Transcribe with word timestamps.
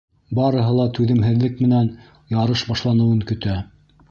Барыһы 0.37 0.71
ла 0.77 0.87
түҙемһеҙлек 0.99 1.61
менән 1.67 1.93
ярыш 2.37 2.65
башланыуын 2.73 3.23
көтә. 3.33 3.61